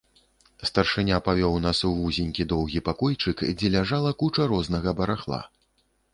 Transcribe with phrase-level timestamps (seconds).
[0.69, 5.41] Старшыня павёў нас у вузенькі, доўгі пакойчык, дзе ляжала куча рознага барахла.